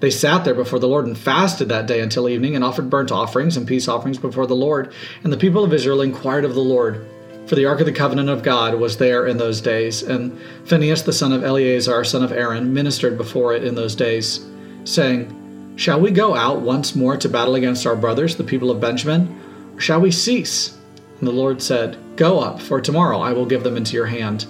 They 0.00 0.10
sat 0.10 0.44
there 0.44 0.54
before 0.54 0.78
the 0.78 0.88
Lord 0.88 1.06
and 1.06 1.16
fasted 1.16 1.68
that 1.68 1.86
day 1.86 2.00
until 2.00 2.28
evening 2.28 2.54
and 2.54 2.64
offered 2.64 2.90
burnt 2.90 3.12
offerings 3.12 3.56
and 3.56 3.66
peace 3.66 3.88
offerings 3.88 4.18
before 4.18 4.46
the 4.46 4.56
Lord. 4.56 4.92
And 5.24 5.32
the 5.32 5.38
people 5.38 5.64
of 5.64 5.72
Israel 5.72 6.00
inquired 6.00 6.44
of 6.44 6.54
the 6.54 6.60
Lord. 6.60 7.06
For 7.46 7.54
the 7.54 7.66
ark 7.66 7.80
of 7.80 7.86
the 7.86 7.92
covenant 7.92 8.28
of 8.28 8.42
God 8.42 8.74
was 8.74 8.98
there 8.98 9.26
in 9.26 9.36
those 9.36 9.60
days, 9.60 10.02
and 10.02 10.38
Phinehas 10.66 11.02
the 11.02 11.12
son 11.12 11.32
of 11.32 11.42
Eleazar, 11.42 12.04
son 12.04 12.22
of 12.22 12.30
Aaron, 12.30 12.72
ministered 12.72 13.18
before 13.18 13.54
it 13.54 13.64
in 13.64 13.74
those 13.74 13.96
days, 13.96 14.46
saying, 14.84 15.74
Shall 15.74 16.00
we 16.00 16.12
go 16.12 16.36
out 16.36 16.60
once 16.60 16.94
more 16.94 17.16
to 17.16 17.28
battle 17.28 17.56
against 17.56 17.86
our 17.86 17.96
brothers, 17.96 18.36
the 18.36 18.44
people 18.44 18.70
of 18.70 18.80
Benjamin? 18.80 19.72
Or 19.74 19.80
shall 19.80 20.00
we 20.00 20.10
cease? 20.12 20.78
And 21.18 21.26
the 21.26 21.32
Lord 21.32 21.60
said, 21.60 21.96
Go 22.20 22.38
up, 22.38 22.60
for 22.60 22.82
tomorrow 22.82 23.20
I 23.20 23.32
will 23.32 23.46
give 23.46 23.62
them 23.62 23.78
into 23.78 23.94
your 23.94 24.04
hand. 24.04 24.44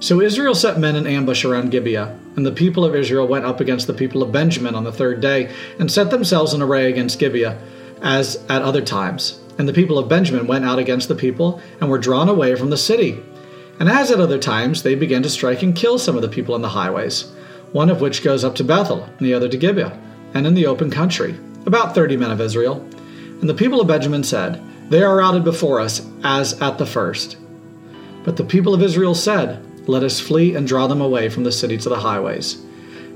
So 0.00 0.20
Israel 0.20 0.54
set 0.54 0.78
men 0.78 0.96
in 0.96 1.06
ambush 1.06 1.42
around 1.42 1.70
Gibeah, 1.70 2.14
and 2.36 2.44
the 2.44 2.52
people 2.52 2.84
of 2.84 2.94
Israel 2.94 3.26
went 3.26 3.46
up 3.46 3.58
against 3.58 3.86
the 3.86 3.94
people 3.94 4.22
of 4.22 4.32
Benjamin 4.32 4.74
on 4.74 4.84
the 4.84 4.92
third 4.92 5.22
day, 5.22 5.50
and 5.78 5.90
set 5.90 6.10
themselves 6.10 6.52
in 6.52 6.60
array 6.60 6.90
against 6.90 7.18
Gibeah, 7.18 7.58
as 8.02 8.36
at 8.50 8.60
other 8.60 8.82
times. 8.82 9.40
And 9.56 9.66
the 9.66 9.72
people 9.72 9.98
of 9.98 10.10
Benjamin 10.10 10.46
went 10.46 10.66
out 10.66 10.78
against 10.78 11.08
the 11.08 11.14
people, 11.14 11.58
and 11.80 11.88
were 11.88 11.96
drawn 11.96 12.28
away 12.28 12.54
from 12.54 12.68
the 12.68 12.76
city. 12.76 13.18
And 13.80 13.88
as 13.88 14.10
at 14.10 14.20
other 14.20 14.38
times, 14.38 14.82
they 14.82 14.94
began 14.94 15.22
to 15.22 15.30
strike 15.30 15.62
and 15.62 15.74
kill 15.74 15.98
some 15.98 16.16
of 16.16 16.22
the 16.22 16.28
people 16.28 16.54
on 16.54 16.60
the 16.60 16.68
highways, 16.68 17.32
one 17.72 17.88
of 17.88 18.02
which 18.02 18.22
goes 18.22 18.44
up 18.44 18.56
to 18.56 18.62
Bethel, 18.62 19.04
and 19.04 19.26
the 19.26 19.32
other 19.32 19.48
to 19.48 19.56
Gibeah, 19.56 19.98
and 20.34 20.46
in 20.46 20.52
the 20.52 20.66
open 20.66 20.90
country, 20.90 21.34
about 21.64 21.94
thirty 21.94 22.18
men 22.18 22.30
of 22.30 22.42
Israel. 22.42 22.86
And 23.40 23.48
the 23.48 23.54
people 23.54 23.80
of 23.80 23.86
Benjamin 23.86 24.22
said, 24.22 24.60
They 24.88 25.02
are 25.02 25.16
routed 25.16 25.44
before 25.44 25.80
us, 25.80 26.06
as 26.22 26.60
at 26.60 26.78
the 26.78 26.86
first. 26.86 27.36
But 28.24 28.36
the 28.36 28.44
people 28.44 28.74
of 28.74 28.82
Israel 28.82 29.14
said, 29.14 29.64
let 29.86 30.02
us 30.02 30.18
flee 30.18 30.54
and 30.54 30.66
draw 30.66 30.86
them 30.86 31.02
away 31.02 31.28
from 31.28 31.44
the 31.44 31.52
city 31.52 31.76
to 31.78 31.88
the 31.88 32.00
highways. 32.00 32.62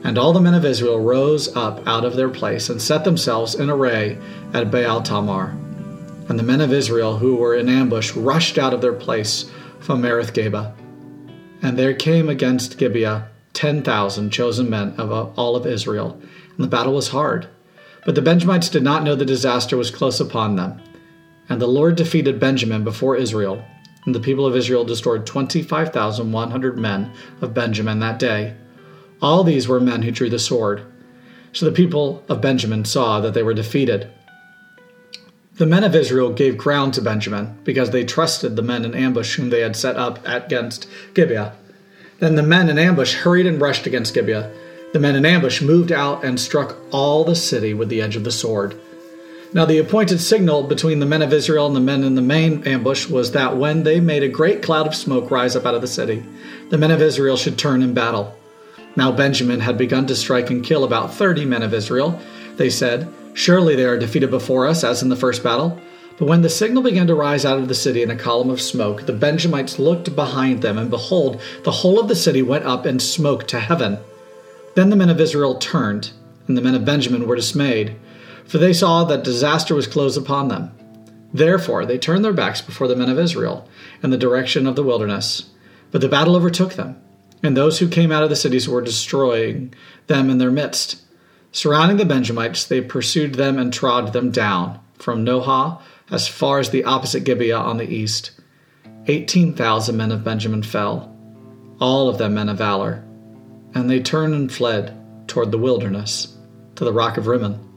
And 0.04 0.18
all 0.18 0.32
the 0.32 0.40
men 0.40 0.54
of 0.54 0.64
Israel 0.64 1.00
rose 1.00 1.54
up 1.56 1.86
out 1.86 2.04
of 2.04 2.14
their 2.14 2.28
place 2.28 2.68
and 2.68 2.80
set 2.80 3.04
themselves 3.04 3.54
in 3.54 3.70
array 3.70 4.18
at 4.52 4.70
Baal 4.70 5.02
Tamar. 5.02 5.56
And 6.28 6.38
the 6.38 6.42
men 6.42 6.60
of 6.60 6.72
Israel 6.72 7.16
who 7.16 7.36
were 7.36 7.54
in 7.54 7.68
ambush 7.68 8.14
rushed 8.14 8.58
out 8.58 8.74
of 8.74 8.82
their 8.82 8.92
place 8.92 9.50
from 9.80 10.02
Marith 10.02 10.74
And 11.62 11.78
there 11.78 11.94
came 11.94 12.28
against 12.28 12.78
Gibeah 12.78 13.28
ten 13.54 13.82
thousand 13.82 14.30
chosen 14.30 14.68
men 14.68 14.94
of 14.98 15.10
all 15.38 15.56
of 15.56 15.66
Israel, 15.66 16.20
and 16.54 16.64
the 16.64 16.68
battle 16.68 16.92
was 16.92 17.08
hard. 17.08 17.48
But 18.04 18.14
the 18.14 18.22
Benjamites 18.22 18.68
did 18.68 18.82
not 18.82 19.02
know 19.02 19.14
the 19.14 19.24
disaster 19.24 19.76
was 19.76 19.90
close 19.90 20.20
upon 20.20 20.56
them. 20.56 20.80
And 21.48 21.60
the 21.60 21.66
Lord 21.66 21.96
defeated 21.96 22.38
Benjamin 22.38 22.84
before 22.84 23.16
Israel, 23.16 23.64
and 24.04 24.14
the 24.14 24.20
people 24.20 24.46
of 24.46 24.56
Israel 24.56 24.84
destroyed 24.84 25.26
25,100 25.26 26.78
men 26.78 27.12
of 27.40 27.54
Benjamin 27.54 28.00
that 28.00 28.18
day. 28.18 28.54
All 29.20 29.44
these 29.44 29.66
were 29.66 29.80
men 29.80 30.02
who 30.02 30.10
drew 30.10 30.30
the 30.30 30.38
sword. 30.38 30.82
So 31.52 31.66
the 31.66 31.72
people 31.72 32.22
of 32.28 32.40
Benjamin 32.40 32.84
saw 32.84 33.20
that 33.20 33.34
they 33.34 33.42
were 33.42 33.54
defeated. 33.54 34.10
The 35.56 35.66
men 35.66 35.82
of 35.82 35.94
Israel 35.94 36.32
gave 36.32 36.56
ground 36.56 36.94
to 36.94 37.02
Benjamin, 37.02 37.58
because 37.64 37.90
they 37.90 38.04
trusted 38.04 38.54
the 38.54 38.62
men 38.62 38.84
in 38.84 38.94
ambush 38.94 39.34
whom 39.34 39.50
they 39.50 39.60
had 39.60 39.74
set 39.74 39.96
up 39.96 40.20
against 40.24 40.86
Gibeah. 41.14 41.56
Then 42.20 42.36
the 42.36 42.42
men 42.42 42.68
in 42.68 42.78
ambush 42.78 43.14
hurried 43.14 43.46
and 43.46 43.60
rushed 43.60 43.86
against 43.86 44.14
Gibeah. 44.14 44.52
The 44.92 45.00
men 45.00 45.16
in 45.16 45.26
ambush 45.26 45.60
moved 45.60 45.90
out 45.90 46.24
and 46.24 46.38
struck 46.38 46.76
all 46.92 47.24
the 47.24 47.34
city 47.34 47.74
with 47.74 47.88
the 47.88 48.00
edge 48.00 48.16
of 48.16 48.24
the 48.24 48.30
sword. 48.30 48.80
Now, 49.54 49.64
the 49.64 49.78
appointed 49.78 50.20
signal 50.20 50.64
between 50.64 50.98
the 50.98 51.06
men 51.06 51.22
of 51.22 51.32
Israel 51.32 51.66
and 51.66 51.74
the 51.74 51.80
men 51.80 52.04
in 52.04 52.14
the 52.14 52.20
main 52.20 52.66
ambush 52.66 53.08
was 53.08 53.32
that 53.32 53.56
when 53.56 53.82
they 53.82 53.98
made 53.98 54.22
a 54.22 54.28
great 54.28 54.62
cloud 54.62 54.86
of 54.86 54.94
smoke 54.94 55.30
rise 55.30 55.56
up 55.56 55.64
out 55.64 55.74
of 55.74 55.80
the 55.80 55.86
city, 55.86 56.22
the 56.68 56.76
men 56.76 56.90
of 56.90 57.00
Israel 57.00 57.38
should 57.38 57.56
turn 57.56 57.82
in 57.82 57.94
battle. 57.94 58.36
Now, 58.94 59.10
Benjamin 59.10 59.60
had 59.60 59.78
begun 59.78 60.06
to 60.08 60.16
strike 60.16 60.50
and 60.50 60.62
kill 60.62 60.84
about 60.84 61.14
thirty 61.14 61.46
men 61.46 61.62
of 61.62 61.72
Israel. 61.72 62.20
They 62.56 62.68
said, 62.68 63.10
Surely 63.32 63.74
they 63.74 63.86
are 63.86 63.98
defeated 63.98 64.30
before 64.30 64.66
us, 64.66 64.84
as 64.84 65.02
in 65.02 65.08
the 65.08 65.16
first 65.16 65.42
battle. 65.42 65.80
But 66.18 66.28
when 66.28 66.42
the 66.42 66.50
signal 66.50 66.82
began 66.82 67.06
to 67.06 67.14
rise 67.14 67.46
out 67.46 67.58
of 67.58 67.68
the 67.68 67.74
city 67.74 68.02
in 68.02 68.10
a 68.10 68.16
column 68.16 68.50
of 68.50 68.60
smoke, 68.60 69.06
the 69.06 69.12
Benjamites 69.12 69.78
looked 69.78 70.14
behind 70.14 70.60
them, 70.60 70.76
and 70.76 70.90
behold, 70.90 71.40
the 71.62 71.70
whole 71.70 71.98
of 71.98 72.08
the 72.08 72.16
city 72.16 72.42
went 72.42 72.66
up 72.66 72.84
in 72.84 72.98
smoke 72.98 73.46
to 73.48 73.60
heaven. 73.60 73.98
Then 74.74 74.90
the 74.90 74.96
men 74.96 75.10
of 75.10 75.20
Israel 75.20 75.54
turned, 75.54 76.10
and 76.48 76.56
the 76.56 76.62
men 76.62 76.74
of 76.74 76.84
Benjamin 76.84 77.26
were 77.26 77.36
dismayed, 77.36 77.96
for 78.48 78.58
they 78.58 78.72
saw 78.72 79.04
that 79.04 79.22
disaster 79.22 79.74
was 79.74 79.86
close 79.86 80.16
upon 80.16 80.48
them. 80.48 80.72
Therefore 81.32 81.86
they 81.86 81.98
turned 81.98 82.24
their 82.24 82.32
backs 82.32 82.60
before 82.60 82.88
the 82.88 82.96
men 82.96 83.10
of 83.10 83.18
Israel 83.18 83.68
in 84.02 84.10
the 84.10 84.16
direction 84.16 84.66
of 84.66 84.74
the 84.74 84.82
wilderness. 84.82 85.50
But 85.90 86.00
the 86.00 86.08
battle 86.08 86.34
overtook 86.34 86.74
them, 86.74 87.00
and 87.42 87.56
those 87.56 87.78
who 87.78 87.88
came 87.88 88.10
out 88.10 88.22
of 88.22 88.30
the 88.30 88.36
cities 88.36 88.68
were 88.68 88.80
destroying 88.80 89.74
them 90.06 90.30
in 90.30 90.38
their 90.38 90.50
midst. 90.50 91.02
Surrounding 91.52 91.98
the 91.98 92.04
Benjamites, 92.04 92.64
they 92.64 92.80
pursued 92.80 93.34
them 93.34 93.58
and 93.58 93.72
trod 93.72 94.12
them 94.12 94.30
down 94.30 94.80
from 94.98 95.24
Nohah 95.24 95.80
as 96.10 96.26
far 96.26 96.58
as 96.58 96.70
the 96.70 96.84
opposite 96.84 97.24
Gibeah 97.24 97.58
on 97.58 97.76
the 97.76 97.88
east. 97.88 98.32
Eighteen 99.06 99.54
thousand 99.54 99.96
men 99.96 100.12
of 100.12 100.24
Benjamin 100.24 100.62
fell, 100.62 101.14
all 101.80 102.08
of 102.08 102.18
them 102.18 102.34
men 102.34 102.48
of 102.48 102.58
valor, 102.58 103.04
and 103.74 103.88
they 103.88 104.00
turned 104.00 104.34
and 104.34 104.50
fled 104.52 104.94
toward 105.26 105.50
the 105.50 105.58
wilderness, 105.58 106.36
to 106.76 106.84
the 106.84 106.92
rock 106.92 107.16
of 107.16 107.26
Rimmon. 107.26 107.67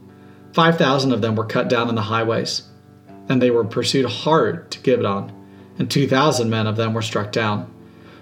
Five 0.52 0.76
thousand 0.76 1.12
of 1.12 1.22
them 1.22 1.34
were 1.34 1.46
cut 1.46 1.68
down 1.68 1.88
in 1.88 1.94
the 1.94 2.02
highways, 2.02 2.62
and 3.28 3.40
they 3.40 3.50
were 3.50 3.64
pursued 3.64 4.06
hard 4.06 4.70
to 4.70 4.80
Gibeon, 4.80 5.32
and 5.78 5.90
two 5.90 6.06
thousand 6.06 6.50
men 6.50 6.66
of 6.66 6.76
them 6.76 6.92
were 6.92 7.02
struck 7.02 7.32
down. 7.32 7.72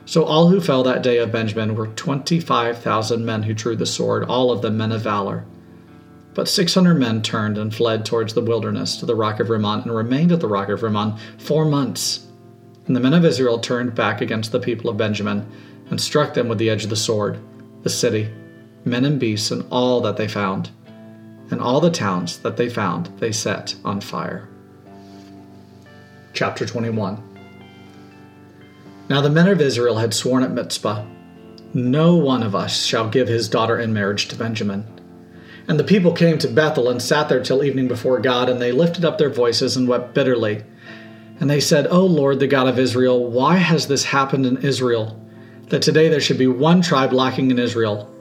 So 0.07 0.25
all 0.25 0.49
who 0.49 0.61
fell 0.61 0.83
that 0.85 1.03
day 1.03 1.19
of 1.19 1.33
Benjamin 1.33 1.75
were 1.75 1.89
twenty 1.89 2.41
five 2.41 2.79
thousand 2.79 3.25
men 3.25 3.43
who 3.43 3.55
drew 3.55 3.77
the 3.77 3.87
sword, 3.87 4.25
all 4.25 4.51
of 4.51 4.63
them 4.63 4.77
men 4.77 4.93
of 4.93 5.03
valor. 5.03 5.45
But 6.33 6.49
600 6.49 6.95
men 6.95 7.23
turned 7.23 7.59
and 7.59 7.75
fled 7.75 8.07
towards 8.07 8.35
the 8.35 8.41
wilderness 8.41 8.97
to 8.99 9.07
the 9.07 9.17
rock 9.17 9.41
of 9.41 9.51
Rimmon 9.51 9.83
and 9.83 9.95
remained 9.95 10.31
at 10.31 10.41
the 10.41 10.49
rock 10.49 10.69
of 10.69 10.83
Rimmon 10.83 11.17
four 11.39 11.65
months. 11.65 12.27
And 12.87 12.95
the 12.95 13.01
men 13.01 13.15
of 13.15 13.25
Israel 13.25 13.59
turned 13.59 13.95
back 13.95 14.21
against 14.21 14.53
the 14.53 14.61
people 14.61 14.89
of 14.89 14.97
Benjamin 14.97 15.47
and 15.91 16.01
struck 16.01 16.35
them 16.35 16.49
with 16.49 16.59
the 16.59 16.71
edge 16.71 16.85
of 16.85 16.91
the 16.91 16.97
sword, 16.97 17.39
the 17.83 17.91
city, 17.91 18.33
men 18.85 19.05
and 19.05 19.19
beasts, 19.19 19.51
and 19.51 19.67
all 19.71 20.01
that 20.03 20.17
they 20.17 20.29
found. 20.29 20.71
And 21.51 21.61
all 21.61 21.81
the 21.81 21.91
towns 21.91 22.39
that 22.39 22.57
they 22.57 22.69
found 22.69 23.07
they 23.19 23.33
set 23.33 23.75
on 23.85 24.01
fire. 24.01 24.49
Chapter 26.33 26.65
21 26.65 27.23
Now 29.09 29.21
the 29.21 29.31
men 29.31 29.49
of 29.49 29.61
Israel 29.61 29.99
had 29.99 30.15
sworn 30.15 30.43
at 30.43 30.53
Mizpah, 30.53 31.05
No 31.75 32.15
one 32.17 32.43
of 32.43 32.55
us 32.55 32.85
shall 32.85 33.09
give 33.09 33.29
his 33.29 33.49
daughter 33.49 33.79
in 33.79 33.93
marriage 33.93 34.29
to 34.29 34.37
Benjamin. 34.37 34.87
And 35.69 35.79
the 35.79 35.85
people 35.85 36.13
came 36.13 36.39
to 36.39 36.49
Bethel 36.49 36.89
and 36.89 37.01
sat 37.01 37.29
there 37.29 37.43
till 37.43 37.63
evening 37.63 37.89
before 37.89 38.21
God, 38.21 38.49
and 38.49 38.61
they 38.61 38.73
lifted 38.73 39.05
up 39.05 39.19
their 39.19 39.31
voices 39.31 39.77
and 39.77 39.87
wept 39.87 40.15
bitterly. 40.15 40.65
And 41.39 41.49
they 41.49 41.61
said, 41.61 41.87
O 41.89 42.05
Lord, 42.05 42.39
the 42.41 42.47
God 42.47 42.69
of 42.69 42.79
Israel, 42.79 43.31
why 43.31 43.57
has 43.57 43.87
this 43.87 44.05
happened 44.05 44.47
in 44.47 44.59
Israel? 44.59 45.21
That 45.69 45.83
today 45.83 46.09
there 46.09 46.21
should 46.21 46.39
be 46.39 46.47
one 46.47 46.83
tribe 46.83 47.13
lacking 47.13 47.51
in 47.51 47.59
Israel. 47.59 48.13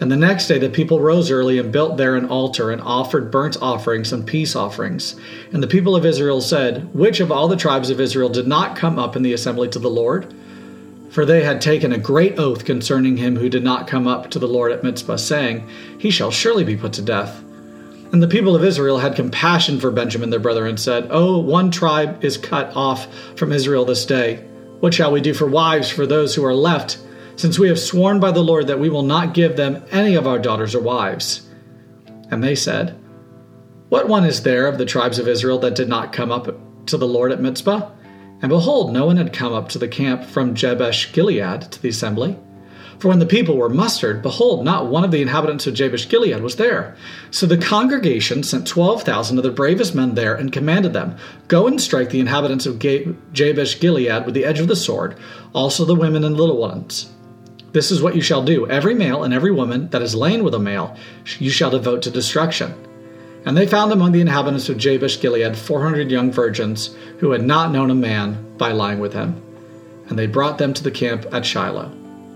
And 0.00 0.12
the 0.12 0.16
next 0.16 0.46
day 0.46 0.58
the 0.58 0.70
people 0.70 1.00
rose 1.00 1.30
early 1.30 1.58
and 1.58 1.72
built 1.72 1.96
there 1.96 2.14
an 2.14 2.26
altar 2.26 2.70
and 2.70 2.80
offered 2.80 3.30
burnt 3.30 3.56
offerings 3.60 4.12
and 4.12 4.26
peace 4.26 4.54
offerings. 4.54 5.16
And 5.52 5.62
the 5.62 5.66
people 5.66 5.96
of 5.96 6.06
Israel 6.06 6.40
said, 6.40 6.94
Which 6.94 7.18
of 7.18 7.32
all 7.32 7.48
the 7.48 7.56
tribes 7.56 7.90
of 7.90 8.00
Israel 8.00 8.28
did 8.28 8.46
not 8.46 8.76
come 8.76 8.98
up 8.98 9.16
in 9.16 9.22
the 9.22 9.32
assembly 9.32 9.68
to 9.70 9.78
the 9.78 9.90
Lord? 9.90 10.32
For 11.10 11.24
they 11.24 11.42
had 11.42 11.60
taken 11.60 11.92
a 11.92 11.98
great 11.98 12.38
oath 12.38 12.64
concerning 12.64 13.16
him 13.16 13.36
who 13.36 13.48
did 13.48 13.64
not 13.64 13.88
come 13.88 14.06
up 14.06 14.30
to 14.30 14.38
the 14.38 14.46
Lord 14.46 14.70
at 14.70 14.84
Mizpah, 14.84 15.16
saying, 15.16 15.68
He 15.98 16.10
shall 16.10 16.30
surely 16.30 16.64
be 16.64 16.76
put 16.76 16.92
to 16.92 17.02
death. 17.02 17.42
And 18.12 18.22
the 18.22 18.28
people 18.28 18.54
of 18.54 18.64
Israel 18.64 18.98
had 18.98 19.16
compassion 19.16 19.80
for 19.80 19.90
Benjamin 19.90 20.30
their 20.30 20.38
brother, 20.38 20.66
and 20.66 20.78
said, 20.78 21.08
Oh, 21.10 21.38
one 21.38 21.70
tribe 21.70 22.24
is 22.24 22.36
cut 22.36 22.74
off 22.76 23.12
from 23.36 23.52
Israel 23.52 23.84
this 23.84 24.06
day. 24.06 24.44
What 24.80 24.94
shall 24.94 25.10
we 25.10 25.20
do 25.20 25.34
for 25.34 25.46
wives 25.46 25.90
for 25.90 26.06
those 26.06 26.34
who 26.34 26.44
are 26.44 26.54
left, 26.54 26.98
since 27.38 27.56
we 27.56 27.68
have 27.68 27.78
sworn 27.78 28.18
by 28.18 28.32
the 28.32 28.42
Lord 28.42 28.66
that 28.66 28.80
we 28.80 28.90
will 28.90 29.04
not 29.04 29.32
give 29.32 29.56
them 29.56 29.84
any 29.92 30.16
of 30.16 30.26
our 30.26 30.40
daughters 30.40 30.74
or 30.74 30.82
wives? 30.82 31.48
And 32.32 32.42
they 32.42 32.56
said, 32.56 32.98
What 33.90 34.08
one 34.08 34.24
is 34.24 34.42
there 34.42 34.66
of 34.66 34.76
the 34.76 34.84
tribes 34.84 35.20
of 35.20 35.28
Israel 35.28 35.60
that 35.60 35.76
did 35.76 35.88
not 35.88 36.12
come 36.12 36.32
up 36.32 36.48
to 36.86 36.96
the 36.96 37.06
Lord 37.06 37.30
at 37.30 37.40
Mizpah? 37.40 37.90
And 38.42 38.48
behold, 38.48 38.92
no 38.92 39.06
one 39.06 39.16
had 39.16 39.32
come 39.32 39.52
up 39.52 39.68
to 39.70 39.78
the 39.78 39.86
camp 39.86 40.24
from 40.24 40.54
Jabesh 40.54 41.12
Gilead 41.12 41.62
to 41.70 41.80
the 41.80 41.88
assembly. 41.88 42.36
For 42.98 43.06
when 43.06 43.20
the 43.20 43.26
people 43.26 43.56
were 43.56 43.68
mustered, 43.68 44.20
behold, 44.20 44.64
not 44.64 44.88
one 44.88 45.04
of 45.04 45.12
the 45.12 45.22
inhabitants 45.22 45.68
of 45.68 45.74
Jabesh 45.74 46.08
Gilead 46.08 46.42
was 46.42 46.56
there. 46.56 46.96
So 47.30 47.46
the 47.46 47.56
congregation 47.56 48.42
sent 48.42 48.66
twelve 48.66 49.04
thousand 49.04 49.38
of 49.38 49.44
the 49.44 49.52
bravest 49.52 49.94
men 49.94 50.16
there 50.16 50.34
and 50.34 50.52
commanded 50.52 50.92
them, 50.92 51.16
Go 51.46 51.68
and 51.68 51.80
strike 51.80 52.10
the 52.10 52.18
inhabitants 52.18 52.66
of 52.66 52.80
Jabesh 52.80 53.78
Gilead 53.78 54.26
with 54.26 54.34
the 54.34 54.44
edge 54.44 54.58
of 54.58 54.66
the 54.66 54.74
sword, 54.74 55.16
also 55.52 55.84
the 55.84 55.94
women 55.94 56.24
and 56.24 56.36
little 56.36 56.56
ones. 56.56 57.12
This 57.72 57.90
is 57.90 58.02
what 58.02 58.16
you 58.16 58.22
shall 58.22 58.42
do. 58.42 58.68
Every 58.68 58.94
male 58.94 59.24
and 59.24 59.34
every 59.34 59.52
woman 59.52 59.88
that 59.90 60.02
is 60.02 60.14
lain 60.14 60.42
with 60.42 60.54
a 60.54 60.58
male 60.58 60.96
you 61.38 61.50
shall 61.50 61.70
devote 61.70 62.02
to 62.02 62.10
destruction. 62.10 62.74
And 63.44 63.56
they 63.56 63.66
found 63.66 63.92
among 63.92 64.12
the 64.12 64.20
inhabitants 64.20 64.68
of 64.68 64.78
Jabesh 64.78 65.20
Gilead 65.20 65.56
four 65.56 65.82
hundred 65.82 66.10
young 66.10 66.32
virgins 66.32 66.96
who 67.18 67.30
had 67.30 67.42
not 67.42 67.70
known 67.70 67.90
a 67.90 67.94
man 67.94 68.56
by 68.56 68.72
lying 68.72 68.98
with 68.98 69.12
him. 69.12 69.40
And 70.08 70.18
they 70.18 70.26
brought 70.26 70.58
them 70.58 70.72
to 70.74 70.82
the 70.82 70.90
camp 70.90 71.26
at 71.32 71.44
Shiloh, 71.44 71.88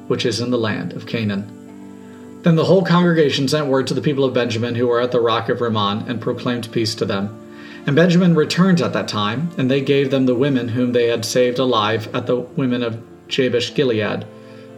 which 0.08 0.26
is 0.26 0.40
in 0.40 0.50
the 0.50 0.58
land 0.58 0.92
of 0.92 1.06
Canaan. 1.06 2.40
Then 2.42 2.56
the 2.56 2.64
whole 2.64 2.84
congregation 2.84 3.48
sent 3.48 3.68
word 3.68 3.86
to 3.86 3.94
the 3.94 4.00
people 4.00 4.24
of 4.24 4.34
Benjamin 4.34 4.74
who 4.74 4.88
were 4.88 5.00
at 5.00 5.12
the 5.12 5.20
rock 5.20 5.48
of 5.48 5.60
Rimmon 5.60 6.08
and 6.08 6.20
proclaimed 6.20 6.70
peace 6.72 6.94
to 6.96 7.04
them. 7.04 7.38
And 7.86 7.96
Benjamin 7.96 8.34
returned 8.34 8.80
at 8.80 8.92
that 8.92 9.08
time, 9.08 9.50
and 9.56 9.70
they 9.70 9.80
gave 9.80 10.10
them 10.10 10.26
the 10.26 10.34
women 10.34 10.68
whom 10.68 10.92
they 10.92 11.08
had 11.08 11.24
saved 11.24 11.58
alive 11.58 12.14
at 12.14 12.26
the 12.26 12.36
women 12.36 12.82
of 12.82 13.02
Jabesh 13.28 13.74
Gilead. 13.74 14.26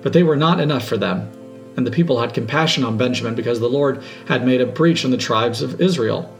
But 0.04 0.12
they 0.12 0.22
were 0.22 0.36
not 0.36 0.60
enough 0.60 0.86
for 0.86 0.98
them, 0.98 1.32
and 1.78 1.86
the 1.86 1.90
people 1.90 2.20
had 2.20 2.34
compassion 2.34 2.84
on 2.84 2.98
Benjamin 2.98 3.34
because 3.34 3.58
the 3.58 3.68
Lord 3.70 4.02
had 4.28 4.44
made 4.44 4.60
a 4.60 4.66
breach 4.66 5.02
in 5.02 5.10
the 5.10 5.16
tribes 5.16 5.62
of 5.62 5.80
Israel. 5.80 6.30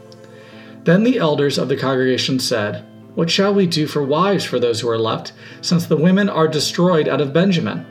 Then 0.83 1.03
the 1.03 1.17
elders 1.17 1.57
of 1.57 1.67
the 1.67 1.75
congregation 1.75 2.39
said, 2.39 2.85
What 3.15 3.31
shall 3.31 3.55
we 3.55 3.65
do 3.65 3.87
for 3.87 4.03
wives 4.03 4.45
for 4.45 4.59
those 4.59 4.81
who 4.81 4.89
are 4.89 4.99
left, 4.99 5.33
since 5.61 5.87
the 5.87 5.97
women 5.97 6.29
are 6.29 6.47
destroyed 6.47 7.07
out 7.07 7.21
of 7.21 7.33
Benjamin? 7.33 7.87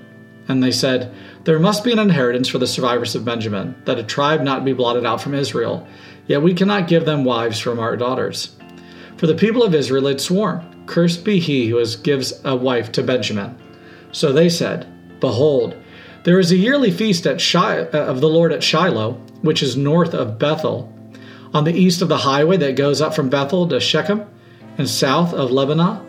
And 0.47 0.63
they 0.63 0.71
said, 0.71 1.13
There 1.43 1.59
must 1.59 1.83
be 1.83 1.91
an 1.91 1.99
inheritance 1.99 2.47
for 2.47 2.59
the 2.59 2.69
survivors 2.69 3.17
of 3.17 3.25
Benjamin, 3.25 3.75
that 3.85 3.99
a 3.99 4.05
tribe 4.05 4.43
not 4.43 4.65
be 4.65 4.75
blotted 4.75 5.05
out 5.05 5.21
from 5.21 5.35
Israel. 5.35 5.85
Yet 6.29 6.43
we 6.43 6.55
cannot 6.55 6.87
give 6.87 7.05
them 7.05 7.25
wives 7.25 7.59
from 7.59 7.81
our 7.81 7.97
daughters. 7.97 8.55
For 9.17 9.27
the 9.27 9.35
people 9.35 9.65
of 9.65 9.75
Israel 9.75 10.07
had 10.07 10.21
sworn, 10.21 10.85
Cursed 10.87 11.25
be 11.25 11.41
he 11.41 11.67
who 11.69 11.85
gives 11.97 12.41
a 12.45 12.55
wife 12.55 12.93
to 12.93 13.03
Benjamin. 13.03 13.59
So 14.13 14.33
they 14.33 14.49
said, 14.49 14.87
Behold, 15.25 15.75
there 16.25 16.39
is 16.39 16.53
a 16.53 16.57
yearly 16.59 16.91
feast 16.91 17.27
at 17.27 17.41
uh, 17.55 17.97
of 17.97 18.21
the 18.21 18.29
Lord 18.29 18.53
at 18.53 18.63
Shiloh, 18.63 19.13
which 19.41 19.63
is 19.63 19.75
north 19.75 20.13
of 20.13 20.39
Bethel, 20.39 20.93
on 21.55 21.65
the 21.65 21.73
east 21.73 22.03
of 22.03 22.11
the 22.11 22.19
highway 22.19 22.59
that 22.59 22.77
goes 22.77 23.01
up 23.01 23.15
from 23.15 23.31
Bethel 23.31 23.67
to 23.69 23.81
Shechem, 23.81 24.27
and 24.77 24.87
south 24.87 25.33
of 25.33 25.49
Lebonah. 25.51 26.05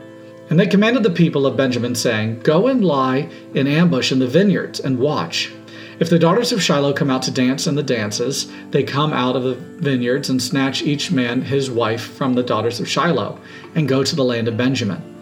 And 0.49 0.59
they 0.59 0.67
commanded 0.67 1.03
the 1.03 1.11
people 1.11 1.45
of 1.45 1.55
Benjamin, 1.55 1.95
saying, 1.95 2.41
Go 2.41 2.67
and 2.67 2.83
lie 2.83 3.29
in 3.53 3.67
ambush 3.67 4.11
in 4.11 4.19
the 4.19 4.27
vineyards 4.27 4.81
and 4.81 4.99
watch. 4.99 5.49
If 6.01 6.09
the 6.09 6.19
daughters 6.19 6.51
of 6.51 6.61
Shiloh 6.61 6.91
come 6.91 7.09
out 7.09 7.23
to 7.23 7.31
dance 7.31 7.67
in 7.67 7.75
the 7.75 7.83
dances, 7.83 8.51
they 8.71 8.83
come 8.83 9.13
out 9.13 9.37
of 9.37 9.43
the 9.43 9.55
vineyards 9.55 10.29
and 10.29 10.41
snatch 10.41 10.81
each 10.81 11.09
man 11.09 11.41
his 11.41 11.71
wife 11.71 12.01
from 12.01 12.33
the 12.33 12.43
daughters 12.43 12.81
of 12.81 12.89
Shiloh, 12.89 13.39
and 13.75 13.87
go 13.87 14.03
to 14.03 14.15
the 14.17 14.25
land 14.25 14.49
of 14.49 14.57
Benjamin. 14.57 15.14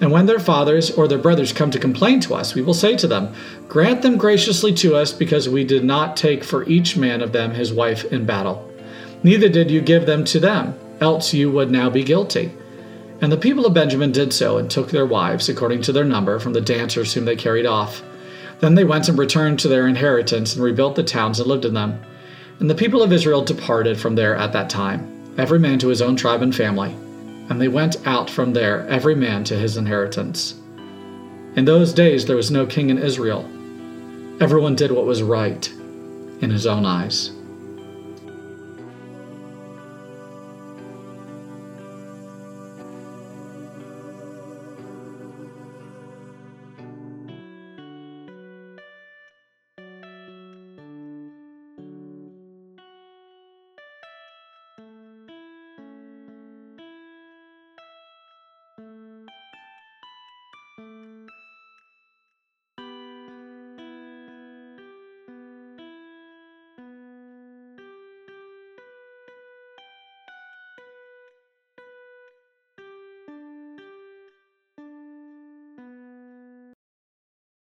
And 0.00 0.10
when 0.10 0.26
their 0.26 0.40
fathers 0.40 0.90
or 0.90 1.06
their 1.06 1.18
brothers 1.18 1.52
come 1.52 1.70
to 1.70 1.78
complain 1.78 2.20
to 2.20 2.34
us, 2.34 2.54
we 2.54 2.62
will 2.62 2.74
say 2.74 2.96
to 2.96 3.06
them, 3.06 3.34
Grant 3.68 4.02
them 4.02 4.16
graciously 4.16 4.72
to 4.74 4.96
us, 4.96 5.12
because 5.12 5.48
we 5.48 5.64
did 5.64 5.84
not 5.84 6.16
take 6.16 6.42
for 6.42 6.64
each 6.64 6.96
man 6.96 7.22
of 7.22 7.32
them 7.32 7.52
his 7.52 7.72
wife 7.72 8.04
in 8.06 8.24
battle. 8.24 8.68
Neither 9.22 9.48
did 9.48 9.70
you 9.70 9.80
give 9.80 10.06
them 10.06 10.24
to 10.24 10.40
them, 10.40 10.74
else 11.00 11.32
you 11.32 11.50
would 11.50 11.70
now 11.70 11.88
be 11.88 12.02
guilty. 12.02 12.52
And 13.20 13.30
the 13.30 13.36
people 13.36 13.66
of 13.66 13.74
Benjamin 13.74 14.10
did 14.10 14.32
so, 14.32 14.58
and 14.58 14.68
took 14.68 14.90
their 14.90 15.06
wives, 15.06 15.48
according 15.48 15.82
to 15.82 15.92
their 15.92 16.04
number, 16.04 16.40
from 16.40 16.52
the 16.52 16.60
dancers 16.60 17.14
whom 17.14 17.24
they 17.24 17.36
carried 17.36 17.66
off. 17.66 18.02
Then 18.58 18.74
they 18.74 18.84
went 18.84 19.08
and 19.08 19.18
returned 19.18 19.60
to 19.60 19.68
their 19.68 19.86
inheritance, 19.86 20.54
and 20.54 20.64
rebuilt 20.64 20.96
the 20.96 21.04
towns 21.04 21.38
and 21.38 21.48
lived 21.48 21.64
in 21.64 21.74
them. 21.74 22.00
And 22.58 22.68
the 22.68 22.74
people 22.74 23.02
of 23.02 23.12
Israel 23.12 23.44
departed 23.44 24.00
from 24.00 24.16
there 24.16 24.34
at 24.34 24.52
that 24.52 24.70
time, 24.70 25.08
every 25.38 25.60
man 25.60 25.78
to 25.78 25.88
his 25.88 26.02
own 26.02 26.16
tribe 26.16 26.42
and 26.42 26.54
family 26.54 26.96
and 27.48 27.60
they 27.60 27.68
went 27.68 28.06
out 28.06 28.30
from 28.30 28.52
there, 28.52 28.86
every 28.88 29.14
man 29.14 29.44
to 29.44 29.56
his 29.56 29.76
inheritance. 29.76 30.54
In 31.56 31.64
those 31.64 31.92
days 31.92 32.24
there 32.24 32.36
was 32.36 32.50
no 32.50 32.64
king 32.66 32.90
in 32.90 32.98
Israel. 32.98 33.44
Everyone 34.40 34.74
did 34.74 34.90
what 34.90 35.06
was 35.06 35.22
right 35.22 35.68
in 36.40 36.50
his 36.50 36.66
own 36.66 36.86
eyes. 36.86 37.30